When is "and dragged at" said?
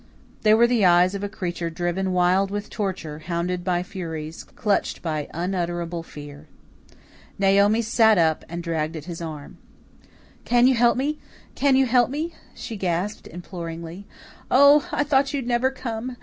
8.49-9.05